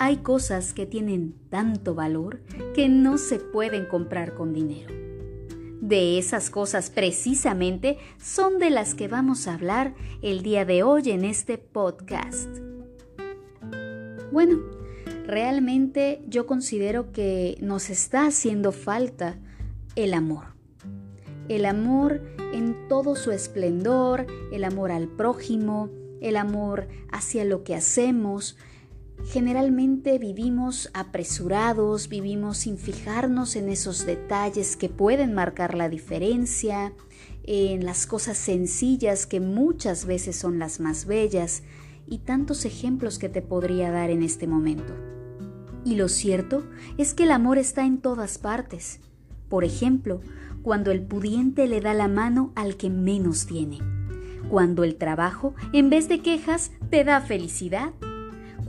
hay 0.00 0.16
cosas 0.16 0.72
que 0.72 0.86
tienen 0.86 1.34
tanto 1.50 1.94
valor 1.94 2.40
que 2.74 2.88
no 2.88 3.18
se 3.18 3.38
pueden 3.38 3.84
comprar 3.84 4.32
con 4.32 4.54
dinero. 4.54 4.94
De 5.82 6.16
esas 6.16 6.48
cosas 6.48 6.88
precisamente 6.88 7.98
son 8.18 8.58
de 8.58 8.70
las 8.70 8.94
que 8.94 9.08
vamos 9.08 9.46
a 9.46 9.52
hablar 9.52 9.94
el 10.22 10.42
día 10.42 10.64
de 10.64 10.82
hoy 10.82 11.10
en 11.10 11.26
este 11.26 11.58
podcast. 11.58 12.48
Bueno, 14.32 14.60
realmente 15.26 16.22
yo 16.26 16.46
considero 16.46 17.12
que 17.12 17.58
nos 17.60 17.90
está 17.90 18.26
haciendo 18.26 18.72
falta 18.72 19.38
el 19.96 20.14
amor. 20.14 20.54
El 21.50 21.66
amor 21.66 22.22
en 22.54 22.88
todo 22.88 23.16
su 23.16 23.32
esplendor, 23.32 24.26
el 24.50 24.64
amor 24.64 24.92
al 24.92 25.08
prójimo, 25.08 25.90
el 26.22 26.38
amor 26.38 26.88
hacia 27.12 27.44
lo 27.44 27.64
que 27.64 27.74
hacemos, 27.74 28.56
Generalmente 29.26 30.18
vivimos 30.18 30.90
apresurados, 30.92 32.08
vivimos 32.08 32.58
sin 32.58 32.78
fijarnos 32.78 33.54
en 33.54 33.68
esos 33.68 34.06
detalles 34.06 34.76
que 34.76 34.88
pueden 34.88 35.34
marcar 35.34 35.74
la 35.74 35.88
diferencia, 35.88 36.92
en 37.44 37.84
las 37.84 38.06
cosas 38.06 38.38
sencillas 38.38 39.26
que 39.26 39.40
muchas 39.40 40.06
veces 40.06 40.36
son 40.36 40.58
las 40.58 40.80
más 40.80 41.06
bellas 41.06 41.62
y 42.06 42.18
tantos 42.18 42.64
ejemplos 42.64 43.18
que 43.18 43.28
te 43.28 43.42
podría 43.42 43.90
dar 43.90 44.10
en 44.10 44.22
este 44.22 44.46
momento. 44.46 44.94
Y 45.84 45.94
lo 45.94 46.08
cierto 46.08 46.64
es 46.98 47.14
que 47.14 47.22
el 47.22 47.30
amor 47.30 47.58
está 47.58 47.86
en 47.86 47.98
todas 47.98 48.38
partes. 48.38 49.00
Por 49.48 49.64
ejemplo, 49.64 50.20
cuando 50.62 50.90
el 50.90 51.02
pudiente 51.02 51.66
le 51.66 51.80
da 51.80 51.94
la 51.94 52.08
mano 52.08 52.52
al 52.54 52.76
que 52.76 52.90
menos 52.90 53.46
tiene. 53.46 53.78
Cuando 54.48 54.82
el 54.84 54.96
trabajo, 54.96 55.54
en 55.72 55.90
vez 55.90 56.08
de 56.08 56.20
quejas, 56.20 56.72
te 56.90 57.04
da 57.04 57.20
felicidad 57.20 57.92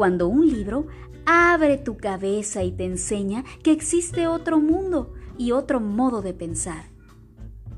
cuando 0.00 0.28
un 0.28 0.48
libro 0.48 0.86
abre 1.26 1.76
tu 1.76 1.98
cabeza 1.98 2.64
y 2.64 2.72
te 2.72 2.86
enseña 2.86 3.44
que 3.62 3.70
existe 3.70 4.26
otro 4.28 4.58
mundo 4.58 5.12
y 5.36 5.52
otro 5.52 5.78
modo 5.78 6.22
de 6.22 6.32
pensar. 6.32 6.86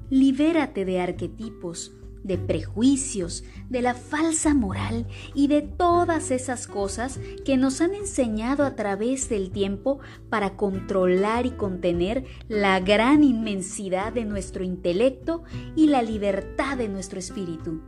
Libérate 0.08 0.84
de 0.84 1.00
arquetipos, 1.00 1.96
de 2.22 2.38
prejuicios, 2.38 3.42
de 3.70 3.82
la 3.82 3.94
falsa 3.94 4.54
moral 4.54 5.08
y 5.34 5.48
de 5.48 5.62
todas 5.62 6.30
esas 6.30 6.68
cosas 6.68 7.18
que 7.44 7.56
nos 7.56 7.80
han 7.80 7.92
enseñado 7.92 8.64
a 8.64 8.76
través 8.76 9.28
del 9.28 9.50
tiempo 9.50 9.98
para 10.30 10.56
controlar 10.56 11.44
y 11.44 11.50
contener 11.50 12.24
la 12.46 12.78
gran 12.78 13.24
inmensidad 13.24 14.12
de 14.12 14.26
nuestro 14.26 14.62
intelecto 14.62 15.42
y 15.74 15.88
la 15.88 16.02
libertad 16.02 16.78
de 16.78 16.86
nuestro 16.86 17.18
espíritu. 17.18 17.82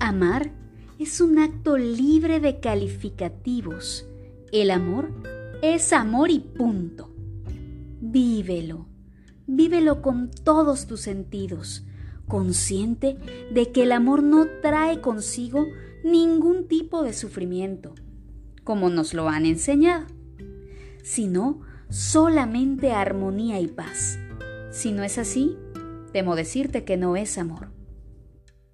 Amar 0.00 0.50
es 0.98 1.20
un 1.20 1.38
acto 1.38 1.78
libre 1.78 2.40
de 2.40 2.58
calificativos. 2.58 4.04
El 4.50 4.70
amor 4.70 5.10
es 5.62 5.92
amor 5.92 6.30
y 6.30 6.40
punto. 6.40 7.14
Vívelo, 8.00 8.86
vívelo 9.46 10.02
con 10.02 10.30
todos 10.30 10.86
tus 10.86 11.00
sentidos, 11.00 11.84
consciente 12.26 13.16
de 13.52 13.70
que 13.70 13.84
el 13.84 13.92
amor 13.92 14.24
no 14.24 14.46
trae 14.60 15.00
consigo 15.00 15.66
ningún 16.02 16.66
tipo 16.66 17.04
de 17.04 17.12
sufrimiento, 17.12 17.94
como 18.64 18.90
nos 18.90 19.14
lo 19.14 19.28
han 19.28 19.46
enseñado, 19.46 20.06
sino 21.02 21.60
solamente 21.90 22.90
armonía 22.90 23.60
y 23.60 23.68
paz. 23.68 24.18
Si 24.72 24.90
no 24.90 25.04
es 25.04 25.16
así, 25.18 25.56
temo 26.12 26.34
decirte 26.34 26.84
que 26.84 26.96
no 26.96 27.14
es 27.14 27.38
amor. 27.38 27.77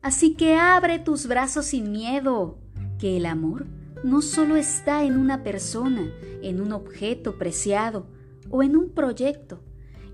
Así 0.05 0.35
que 0.35 0.57
abre 0.57 0.99
tus 0.99 1.27
brazos 1.27 1.65
sin 1.65 1.91
miedo, 1.91 2.59
que 2.99 3.17
el 3.17 3.25
amor 3.25 3.65
no 4.05 4.21
solo 4.21 4.57
está 4.57 5.03
en 5.03 5.17
una 5.17 5.43
persona, 5.43 6.13
en 6.43 6.61
un 6.61 6.73
objeto 6.73 7.39
preciado 7.39 8.07
o 8.51 8.63
en 8.63 8.77
un 8.77 8.91
proyecto. 8.91 9.63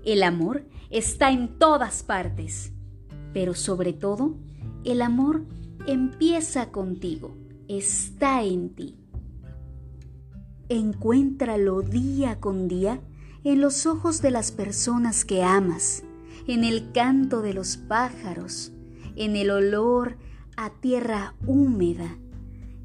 El 0.05 0.23
amor 0.23 0.65
está 0.91 1.31
en 1.31 1.59
todas 1.59 2.03
partes. 2.03 2.71
Pero 3.33 3.53
sobre 3.53 3.91
todo, 3.91 4.37
el 4.85 5.01
amor 5.01 5.43
empieza 5.85 6.71
contigo, 6.71 7.35
está 7.67 8.43
en 8.43 8.73
ti. 8.73 8.97
Encuéntralo 10.69 11.81
día 11.81 12.39
con 12.39 12.69
día 12.69 13.01
en 13.43 13.59
los 13.59 13.85
ojos 13.85 14.21
de 14.21 14.31
las 14.31 14.53
personas 14.53 15.25
que 15.25 15.43
amas, 15.43 16.03
en 16.47 16.63
el 16.63 16.93
canto 16.93 17.41
de 17.41 17.53
los 17.53 17.75
pájaros, 17.75 18.71
en 19.15 19.35
el 19.35 19.51
olor 19.51 20.17
a 20.57 20.69
tierra 20.69 21.35
húmeda, 21.45 22.17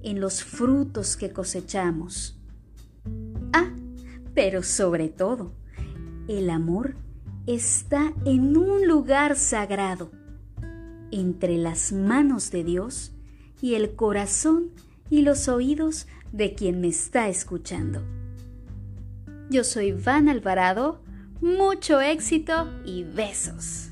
en 0.03 0.21
los 0.21 0.43
frutos 0.43 1.17
que 1.17 1.33
cosechamos. 1.33 2.39
Ah, 3.53 3.71
pero 4.35 4.63
sobre 4.63 5.09
todo, 5.09 5.53
el 6.29 6.51
amor 6.51 6.97
está 7.47 8.13
en 8.25 8.57
un 8.57 8.87
lugar 8.87 9.37
sagrado, 9.37 10.11
entre 11.11 11.57
las 11.57 11.93
manos 11.93 12.51
de 12.51 12.65
Dios 12.65 13.13
y 13.61 13.75
el 13.75 13.95
corazón 13.95 14.71
y 15.11 15.23
los 15.23 15.49
oídos 15.49 16.07
de 16.33 16.55
quien 16.55 16.81
me 16.81 16.89
está 16.89 17.29
escuchando. 17.29 18.03
Yo 19.49 19.63
soy 19.63 19.93
Van 19.93 20.29
Alvarado, 20.29 21.01
mucho 21.41 22.01
éxito 22.01 22.69
y 22.85 23.05
besos. 23.05 23.86